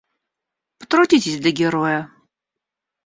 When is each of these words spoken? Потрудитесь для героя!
Потрудитесь 0.79 1.37
для 1.41 1.51
героя! 1.59 2.09